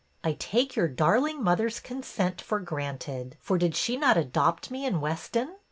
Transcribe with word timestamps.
I 0.23 0.33
take 0.33 0.75
your 0.75 0.87
darling 0.87 1.43
mother's 1.43 1.79
consent 1.79 2.41
for 2.41 2.59
granted, 2.59 3.37
for 3.39 3.59
did 3.59 3.75
she 3.75 3.97
not 3.97 4.17
adopt 4.17 4.71
me 4.71 4.83
in 4.83 4.99
Weston? 4.99 5.57